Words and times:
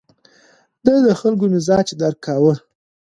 ده 0.85 0.93
د 1.05 1.07
خلکو 1.21 1.45
مزاج 1.53 1.87
درک 2.01 2.17
کاوه. 2.25 2.53